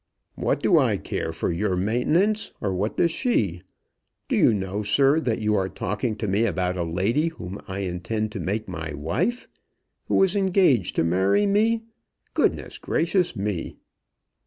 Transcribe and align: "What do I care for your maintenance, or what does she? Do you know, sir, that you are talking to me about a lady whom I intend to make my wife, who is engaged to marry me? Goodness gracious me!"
"What 0.33 0.63
do 0.63 0.79
I 0.79 0.97
care 0.97 1.31
for 1.31 1.51
your 1.51 1.75
maintenance, 1.75 2.53
or 2.59 2.73
what 2.73 2.97
does 2.97 3.11
she? 3.11 3.61
Do 4.29 4.35
you 4.35 4.51
know, 4.51 4.81
sir, 4.81 5.19
that 5.19 5.37
you 5.37 5.53
are 5.53 5.69
talking 5.69 6.15
to 6.15 6.27
me 6.27 6.45
about 6.47 6.75
a 6.75 6.83
lady 6.83 7.27
whom 7.27 7.61
I 7.67 7.81
intend 7.81 8.31
to 8.31 8.39
make 8.39 8.67
my 8.67 8.95
wife, 8.95 9.47
who 10.07 10.23
is 10.23 10.35
engaged 10.35 10.95
to 10.95 11.03
marry 11.03 11.45
me? 11.45 11.83
Goodness 12.33 12.79
gracious 12.79 13.35
me!" 13.35 13.75